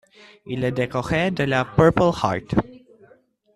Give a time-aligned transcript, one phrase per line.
[0.47, 2.55] Il est décoré de la Purple Heart.